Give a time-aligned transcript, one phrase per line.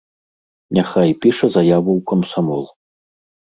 [0.77, 2.65] Няхай піша заяву ў камсамол.